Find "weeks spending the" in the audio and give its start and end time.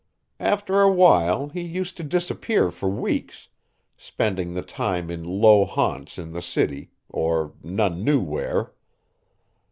2.89-4.63